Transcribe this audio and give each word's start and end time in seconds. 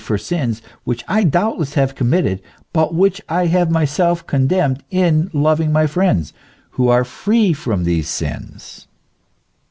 for 0.03 0.17
sins 0.17 0.63
which 0.83 1.05
I 1.07 1.23
doubtless 1.23 1.75
have 1.75 1.93
committed, 1.93 2.41
but 2.73 2.91
which 2.95 3.21
I 3.29 3.45
have 3.45 3.69
myself 3.69 4.25
condemned, 4.25 4.83
in 4.89 5.29
loving 5.31 5.71
my 5.71 5.85
friends, 5.85 6.33
who 6.71 6.87
are 6.89 7.03
free 7.05 7.53
from 7.53 7.83
these 7.83 8.09
sins 8.09 8.87